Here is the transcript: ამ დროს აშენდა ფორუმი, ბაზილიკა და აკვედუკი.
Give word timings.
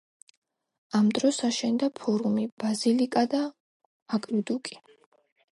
ამ 0.99 1.11
დროს 1.17 1.37
აშენდა 1.49 1.91
ფორუმი, 2.01 2.45
ბაზილიკა 2.65 3.25
და 3.35 3.43
აკვედუკი. 4.19 4.83